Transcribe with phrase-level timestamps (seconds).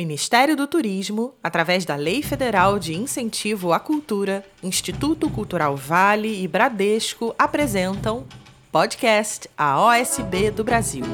[0.00, 6.48] Ministério do Turismo, através da Lei Federal de Incentivo à Cultura, Instituto Cultural Vale e
[6.48, 8.24] Bradesco apresentam
[8.72, 11.04] podcast A OSB do Brasil.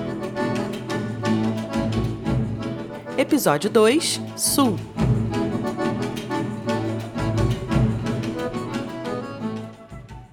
[3.19, 4.77] Episódio 2 Sul.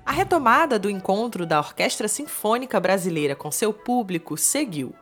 [0.06, 4.94] A retomada do encontro da Orquestra Sinfônica Brasileira com seu público seguiu.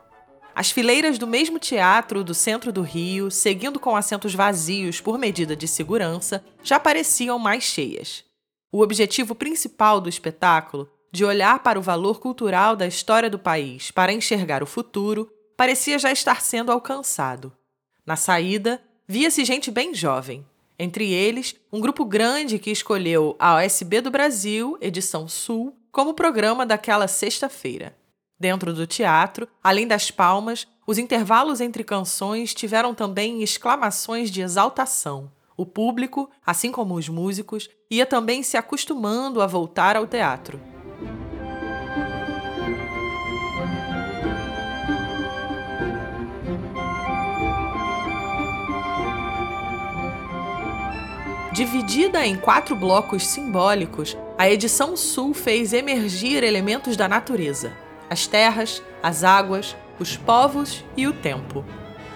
[0.53, 5.55] As fileiras do mesmo teatro do centro do Rio, seguindo com assentos vazios por medida
[5.55, 8.23] de segurança, já pareciam mais cheias.
[8.71, 13.91] O objetivo principal do espetáculo, de olhar para o valor cultural da história do país
[13.91, 17.51] para enxergar o futuro, parecia já estar sendo alcançado.
[18.05, 20.45] Na saída, via-se gente bem jovem.
[20.79, 26.65] Entre eles, um grupo grande que escolheu a OSB do Brasil, edição Sul, como programa
[26.65, 27.95] daquela sexta-feira.
[28.41, 35.31] Dentro do teatro, além das palmas, os intervalos entre canções tiveram também exclamações de exaltação.
[35.55, 40.59] O público, assim como os músicos, ia também se acostumando a voltar ao teatro.
[51.53, 57.71] Dividida em quatro blocos simbólicos, a edição Sul fez emergir elementos da natureza
[58.11, 61.63] as terras, as águas, os povos e o tempo.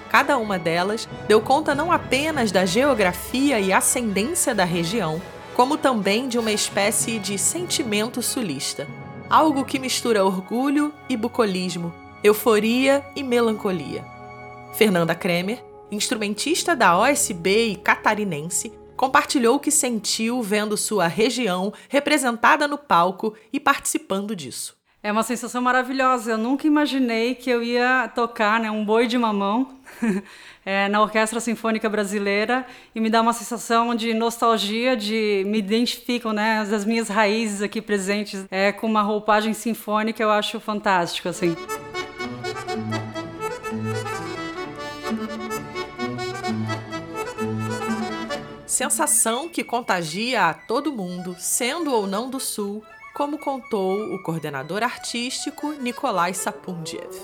[0.09, 5.21] Cada uma delas deu conta não apenas da geografia e ascendência da região,
[5.55, 8.85] como também de uma espécie de sentimento sulista,
[9.29, 14.03] algo que mistura orgulho e bucolismo, euforia e melancolia.
[14.73, 22.67] Fernanda Kremer, instrumentista da OSB e catarinense, compartilhou o que sentiu vendo sua região representada
[22.67, 24.75] no palco e participando disso.
[25.05, 26.31] É uma sensação maravilhosa.
[26.31, 29.75] Eu nunca imaginei que eu ia tocar né, um boi de mamão
[30.65, 36.33] é, na Orquestra Sinfônica Brasileira e me dá uma sensação de nostalgia, de me identificam,
[36.33, 40.23] né, as minhas raízes aqui presentes é, com uma roupagem sinfônica.
[40.23, 41.55] Eu acho fantástico, assim.
[48.65, 52.83] Sensação que contagia a todo mundo, sendo ou não do Sul,
[53.15, 57.15] como contou o coordenador artístico Nikolai Sapundiev.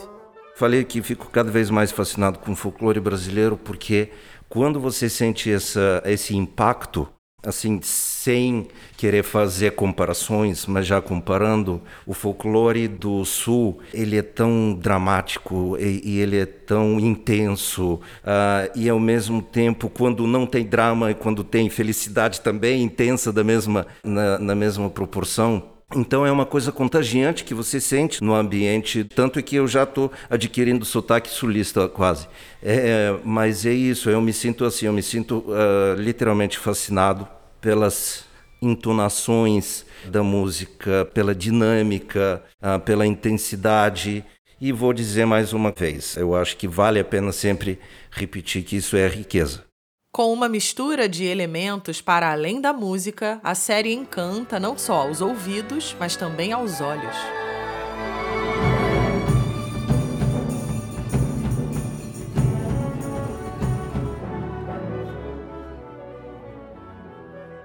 [0.55, 4.09] Falei que fico cada vez mais fascinado com o folclore brasileiro porque
[4.47, 7.07] quando você sente essa, esse impacto,
[7.43, 14.73] assim, sem querer fazer comparações, mas já comparando, o folclore do Sul, ele é tão
[14.73, 20.65] dramático e, e ele é tão intenso, uh, e ao mesmo tempo, quando não tem
[20.65, 26.31] drama e quando tem felicidade também intensa da mesma, na, na mesma proporção, então é
[26.31, 30.85] uma coisa contagiante que você sente no ambiente, tanto é que eu já estou adquirindo
[30.85, 32.27] sotaque sulista quase.
[32.61, 37.27] É, mas é isso, eu me sinto assim, eu me sinto uh, literalmente fascinado
[37.59, 38.25] pelas
[38.61, 44.23] entonações da música, pela dinâmica, uh, pela intensidade.
[44.59, 47.79] E vou dizer mais uma vez, eu acho que vale a pena sempre
[48.11, 49.70] repetir que isso é riqueza.
[50.13, 55.21] Com uma mistura de elementos para além da música, a série encanta não só aos
[55.21, 57.15] ouvidos, mas também aos olhos.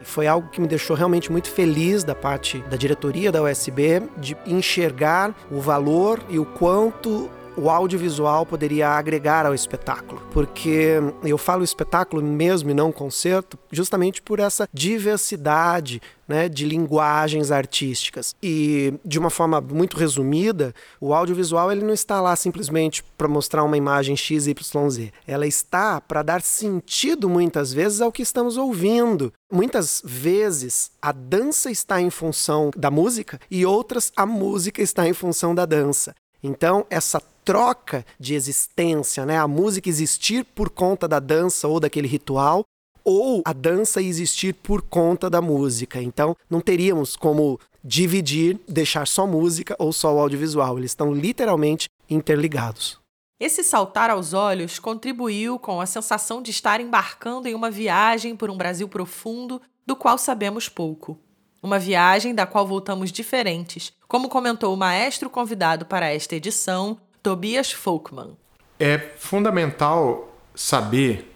[0.02, 4.36] Foi algo que me deixou realmente muito feliz da parte da diretoria da USB de
[4.46, 10.20] enxergar o valor e o quanto o audiovisual poderia agregar ao espetáculo.
[10.32, 10.94] Porque
[11.24, 18.34] eu falo espetáculo mesmo e não concerto, justamente por essa diversidade né, de linguagens artísticas.
[18.42, 23.64] E de uma forma muito resumida, o audiovisual ele não está lá simplesmente para mostrar
[23.64, 25.12] uma imagem X, Y, Z.
[25.26, 29.32] Ela está para dar sentido muitas vezes ao que estamos ouvindo.
[29.50, 35.12] Muitas vezes a dança está em função da música e outras a música está em
[35.12, 36.14] função da dança.
[36.46, 39.38] Então, essa troca de existência, né?
[39.38, 42.64] A música existir por conta da dança ou daquele ritual,
[43.04, 46.00] ou a dança existir por conta da música.
[46.00, 50.78] Então, não teríamos como dividir, deixar só música ou só o audiovisual.
[50.78, 52.98] Eles estão literalmente interligados.
[53.38, 58.50] Esse saltar aos olhos contribuiu com a sensação de estar embarcando em uma viagem por
[58.50, 61.18] um Brasil profundo do qual sabemos pouco.
[61.66, 67.72] Uma viagem da qual voltamos diferentes, como comentou o maestro convidado para esta edição, Tobias
[67.72, 68.36] Folkman.
[68.78, 71.28] É fundamental saber,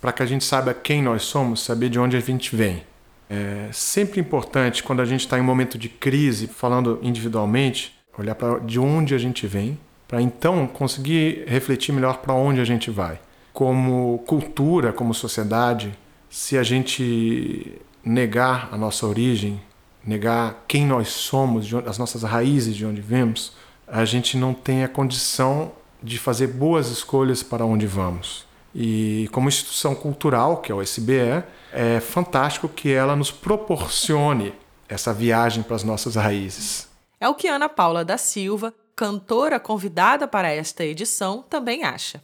[0.00, 2.82] para que a gente saiba quem nós somos, saber de onde a gente vem.
[3.30, 8.34] É sempre importante, quando a gente está em um momento de crise, falando individualmente, olhar
[8.34, 9.78] para de onde a gente vem,
[10.08, 13.20] para então conseguir refletir melhor para onde a gente vai.
[13.52, 15.92] como cultura, como sociedade,
[16.28, 19.60] se a gente negar a nossa origem,
[20.04, 23.52] negar quem nós somos, as nossas raízes de onde vemos,
[23.86, 25.72] a gente não tem a condição
[26.02, 28.46] de fazer boas escolhas para onde vamos.
[28.74, 31.42] E como instituição cultural, que é o SBE,
[31.72, 34.54] é fantástico que ela nos proporcione
[34.88, 36.88] essa viagem para as nossas raízes.
[37.20, 42.22] É o que Ana Paula da Silva, cantora convidada para esta edição, também acha.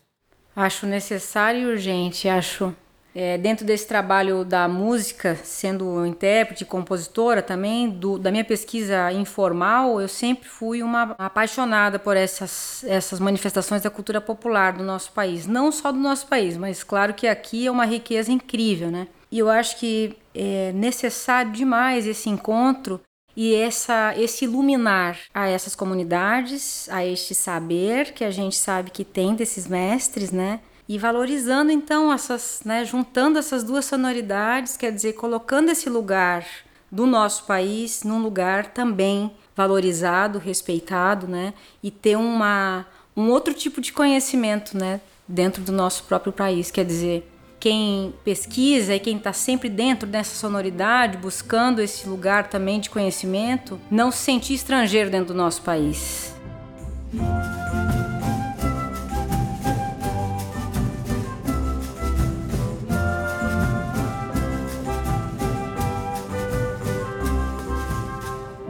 [0.54, 2.74] Acho necessário e urgente, acho
[3.14, 10.00] é, dentro desse trabalho da música, sendo intérprete, compositora também, do, da minha pesquisa informal,
[10.00, 15.46] eu sempre fui uma apaixonada por essas, essas manifestações da cultura popular do nosso país.
[15.46, 19.06] Não só do nosso país, mas claro que aqui é uma riqueza incrível, né?
[19.30, 23.00] E eu acho que é necessário demais esse encontro
[23.36, 29.04] e essa, esse iluminar a essas comunidades, a este saber que a gente sabe que
[29.04, 30.60] tem desses mestres, né?
[30.88, 36.46] E valorizando então essas, né, juntando essas duas sonoridades, quer dizer, colocando esse lugar
[36.90, 42.86] do nosso país num lugar também valorizado, respeitado, né, e ter uma
[43.16, 48.94] um outro tipo de conhecimento, né, dentro do nosso próprio país, quer dizer, quem pesquisa
[48.94, 54.18] e quem está sempre dentro dessa sonoridade, buscando esse lugar também de conhecimento, não se
[54.18, 56.34] sentir estrangeiro dentro do nosso país.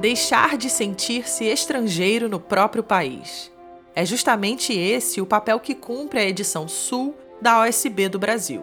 [0.05, 3.51] Deixar de sentir-se estrangeiro no próprio país.
[3.95, 8.63] É justamente esse o papel que cumpre a edição Sul da OSB do Brasil.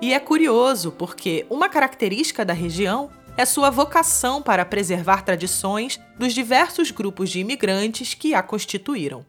[0.00, 6.32] E é curioso porque uma característica da região é sua vocação para preservar tradições dos
[6.32, 9.26] diversos grupos de imigrantes que a constituíram.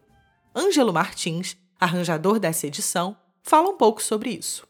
[0.56, 4.66] Ângelo Martins, arranjador dessa edição, fala um pouco sobre isso.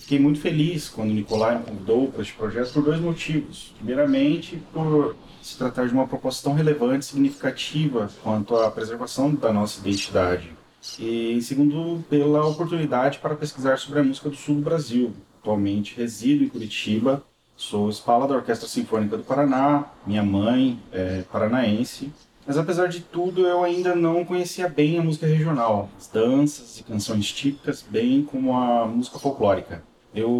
[0.00, 3.74] Eu fiquei muito feliz quando o Nicolai me convidou para este projeto por dois motivos.
[3.76, 9.52] Primeiramente, por se tratar de uma proposta tão relevante e significativa quanto à preservação da
[9.52, 10.54] nossa identidade.
[10.98, 15.12] E, em segundo, pela oportunidade para pesquisar sobre a música do sul do Brasil.
[15.42, 17.22] Atualmente resido em Curitiba,
[17.54, 22.10] sou espala da Orquestra Sinfônica do Paraná, minha mãe é paranaense,
[22.46, 26.84] mas apesar de tudo eu ainda não conhecia bem a música regional, as danças e
[26.84, 29.89] canções típicas, bem como a música folclórica.
[30.14, 30.30] Eu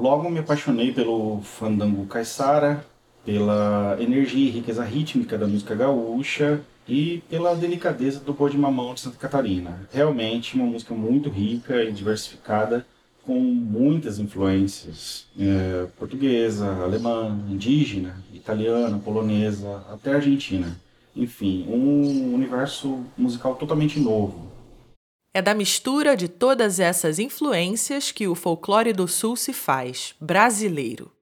[0.00, 2.84] logo me apaixonei pelo fandango caiçara,
[3.24, 8.94] pela energia e riqueza rítmica da música gaúcha e pela delicadeza do boi de mamão
[8.94, 9.88] de Santa Catarina.
[9.92, 12.86] Realmente uma música muito rica e diversificada,
[13.24, 20.78] com muitas influências é, portuguesa, alemã, indígena, italiana, polonesa, até argentina.
[21.16, 24.52] Enfim, um universo musical totalmente novo.
[25.36, 31.12] É da mistura de todas essas influências que o folclore do Sul se faz brasileiro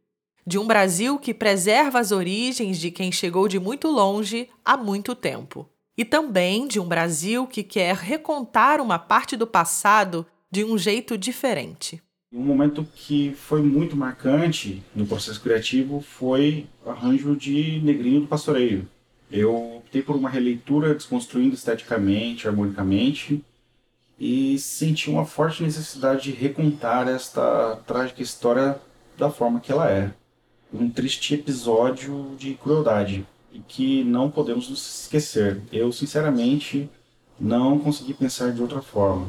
[0.46, 5.16] de um Brasil que preserva as origens de quem chegou de muito longe há muito
[5.16, 5.68] tempo.
[5.98, 11.18] E também de um Brasil que quer recontar uma parte do passado de um jeito
[11.18, 12.00] diferente.
[12.32, 18.28] Um momento que foi muito marcante no processo criativo foi o arranjo de Negrinho do
[18.28, 18.88] Pastoreio.
[19.28, 23.42] Eu optei por uma releitura desconstruindo esteticamente, harmonicamente,
[24.18, 28.80] e senti uma forte necessidade de recontar esta trágica história
[29.18, 30.12] da forma que ela é
[30.72, 35.62] um triste episódio de crueldade e que não podemos nos esquecer.
[35.72, 36.90] Eu, sinceramente,
[37.38, 39.26] não consegui pensar de outra forma.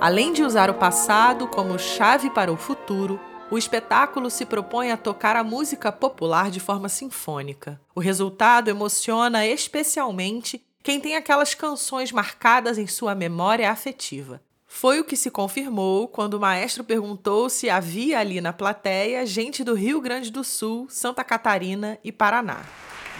[0.00, 3.18] Além de usar o passado como chave para o futuro,
[3.50, 7.80] o espetáculo se propõe a tocar a música popular de forma sinfônica.
[7.96, 14.40] O resultado emociona especialmente quem tem aquelas canções marcadas em sua memória afetiva.
[14.68, 19.64] Foi o que se confirmou quando o maestro perguntou se havia ali na plateia gente
[19.64, 22.60] do Rio Grande do Sul, Santa Catarina e Paraná.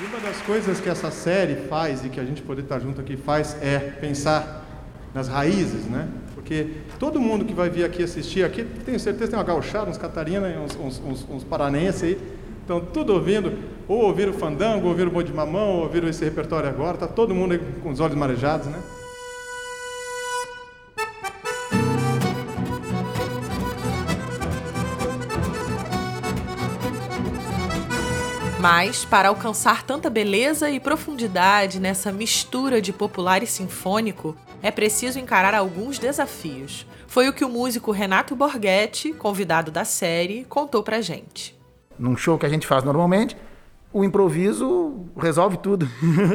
[0.01, 3.01] E uma das coisas que essa série faz e que a gente poder estar junto
[3.01, 4.65] aqui faz é pensar
[5.13, 6.09] nas raízes, né?
[6.49, 6.67] Porque
[6.99, 10.49] todo mundo que vai vir aqui assistir, aqui tenho certeza tem uma gauchada, uns catarina,
[10.59, 12.19] uns, uns, uns, uns paranenses aí,
[12.63, 13.53] estão tudo ouvindo,
[13.87, 17.35] ou ouviram fandango, ou ouviram boi de mamão, ou ouviram esse repertório agora, está todo
[17.35, 18.83] mundo aí com os olhos marejados, né?
[28.59, 35.19] Mas, para alcançar tanta beleza e profundidade nessa mistura de popular e sinfônico, é preciso
[35.19, 36.87] encarar alguns desafios.
[37.07, 41.59] Foi o que o músico Renato Borghetti, convidado da série, contou pra gente.
[41.99, 43.37] Num show que a gente faz normalmente,
[43.93, 45.89] o improviso resolve tudo.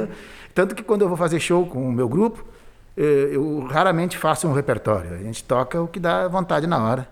[0.54, 2.46] Tanto que quando eu vou fazer show com o meu grupo,
[2.98, 5.14] eh, eu raramente faço um repertório.
[5.14, 7.08] A gente toca o que dá vontade na hora.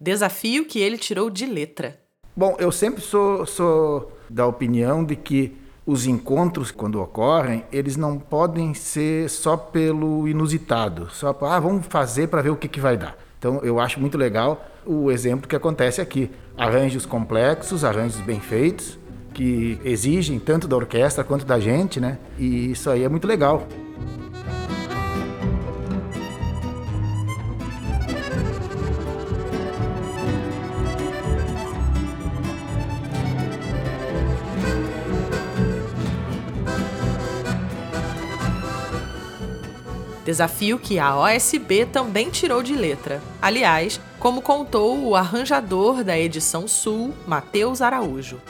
[0.00, 1.98] Desafio que ele tirou de letra.
[2.36, 8.18] Bom, eu sempre sou, sou da opinião de que os encontros, quando ocorrem, eles não
[8.18, 12.80] podem ser só pelo inusitado, só para, ah, vamos fazer para ver o que, que
[12.80, 13.16] vai dar.
[13.38, 16.30] Então, eu acho muito legal o exemplo que acontece aqui.
[16.56, 18.98] Arranjos complexos, arranjos bem feitos,
[19.34, 22.18] que exigem tanto da orquestra quanto da gente, né?
[22.38, 23.66] E isso aí é muito legal.
[40.24, 43.20] Desafio que a OSB também tirou de letra.
[43.42, 48.40] Aliás, como contou o arranjador da edição Sul, Matheus Araújo.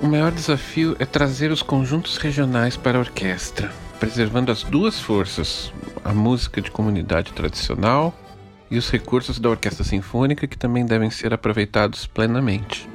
[0.00, 5.72] O maior desafio é trazer os conjuntos regionais para a orquestra, preservando as duas forças,
[6.04, 8.14] a música de comunidade tradicional
[8.70, 12.88] e os recursos da orquestra sinfônica que também devem ser aproveitados plenamente.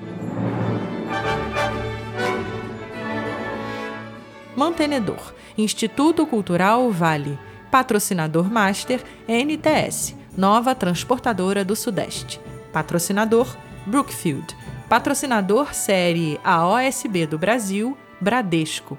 [4.55, 7.37] Mantenedor Instituto Cultural Vale
[7.71, 12.39] Patrocinador Master NTS, nova transportadora do Sudeste.
[12.71, 13.55] Patrocinador
[13.85, 14.55] Brookfield.
[14.87, 18.97] Patrocinador série AOSB do Brasil, Bradesco.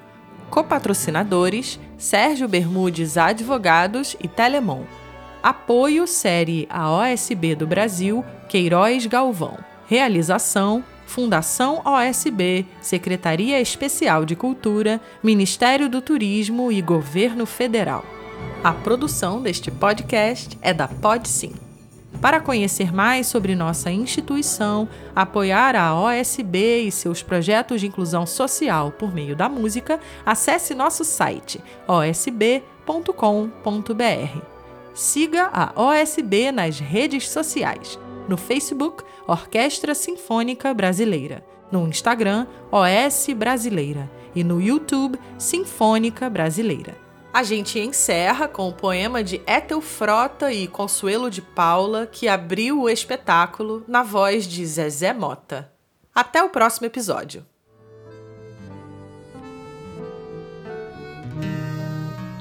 [0.51, 4.85] Copatrocinadores Sérgio Bermudes Advogados e Telemon.
[5.43, 9.59] Apoio série AOSB do Brasil, Queiroz Galvão.
[9.87, 18.05] Realização Fundação OSB, Secretaria Especial de Cultura, Ministério do Turismo e Governo Federal.
[18.63, 21.55] A produção deste podcast é da PodSim.
[22.21, 28.91] Para conhecer mais sobre nossa instituição, apoiar a OSB e seus projetos de inclusão social
[28.91, 32.53] por meio da música, acesse nosso site osb.com.br.
[34.93, 37.97] Siga a OSB nas redes sociais.
[38.29, 41.45] No Facebook, Orquestra Sinfônica Brasileira.
[41.71, 44.11] No Instagram, OS Brasileira.
[44.35, 47.08] E no YouTube, Sinfônica Brasileira.
[47.33, 52.83] A gente encerra com o poema de Ethel Frota e Consuelo de Paula, que abriu
[52.83, 55.71] o espetáculo na voz de Zezé Mota.
[56.15, 57.45] Até o próximo episódio.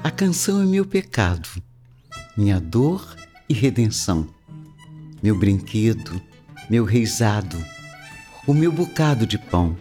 [0.02, 1.48] A canção é meu pecado,
[2.36, 3.14] minha dor
[3.48, 4.26] e redenção,
[5.22, 6.20] meu brinquedo,
[6.70, 7.62] meu reizado,
[8.46, 9.76] o meu bocado de pão.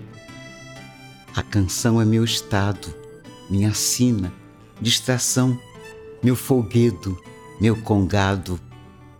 [1.33, 2.93] A canção é meu estado,
[3.49, 4.33] minha sina,
[4.81, 5.59] distração,
[6.23, 7.19] meu folguedo,
[7.59, 8.59] meu congado,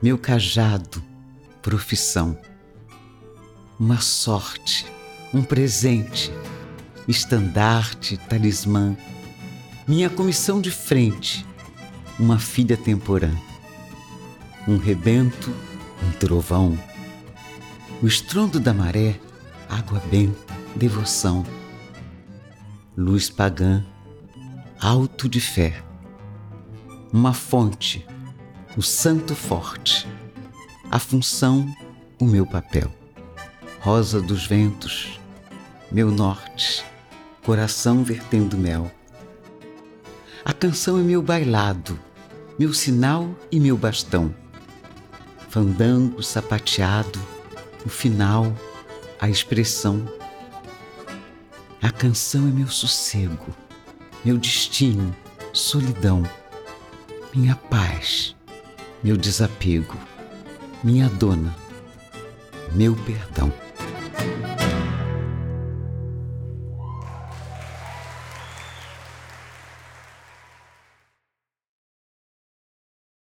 [0.02, 1.04] meu cajado,
[1.62, 2.38] profissão.
[3.80, 4.86] Uma sorte,
[5.34, 6.32] um presente,
[7.08, 8.96] estandarte, talismã,
[9.88, 11.46] minha comissão de frente,
[12.20, 13.32] uma filha temporã,
[14.68, 15.54] um rebento,
[16.04, 16.78] um trovão,
[18.02, 19.20] o estrondo da maré,
[19.70, 21.46] água benta, devoção,
[22.96, 23.86] luz pagã,
[24.80, 25.84] alto de fé,
[27.12, 28.06] uma fonte,
[28.78, 30.08] o santo forte,
[30.92, 31.68] a função,
[32.20, 32.94] o meu papel,
[33.80, 35.20] rosa dos ventos,
[35.92, 36.86] meu norte,
[37.44, 38.92] coração vertendo mel.
[40.46, 42.00] A canção é meu bailado,
[42.60, 44.34] meu sinal e meu bastão,
[45.50, 47.20] fandango sapateado,
[47.84, 48.56] o final,
[49.20, 50.08] a expressão.
[51.82, 53.67] A canção é meu sossego
[54.24, 55.16] meu destino,
[55.54, 56.24] solidão,
[57.34, 58.36] minha paz,
[59.04, 59.96] meu desapego,
[60.84, 61.56] minha dona,
[62.74, 63.52] meu perdão.